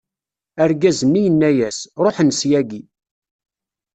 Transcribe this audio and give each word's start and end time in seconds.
Argaz-nni 0.63 1.21
yenna-yas: 1.25 1.79
Ṛuḥen 2.03 2.29
ssyagi. 2.33 2.81